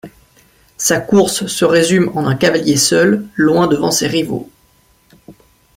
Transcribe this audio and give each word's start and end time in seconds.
Sa 0.77 0.99
course 0.99 1.45
se 1.45 1.63
résume 1.63 2.09
en 2.15 2.25
un 2.25 2.33
cavalier 2.35 2.75
seul, 2.75 3.27
loin 3.35 3.67
devant 3.67 3.91
ses 3.91 4.07
rivaux. 4.07 4.49